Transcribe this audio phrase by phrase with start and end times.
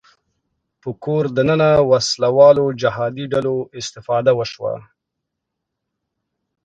[0.81, 4.75] په کور دننه وسله والو جهادي ډلو استفاده وشوه